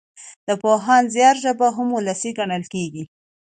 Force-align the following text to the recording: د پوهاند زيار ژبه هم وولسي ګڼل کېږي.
د 0.47 0.49
پوهاند 0.61 1.05
زيار 1.15 1.35
ژبه 1.43 1.67
هم 1.75 1.87
وولسي 1.91 2.31
ګڼل 2.39 2.63
کېږي. 2.73 3.03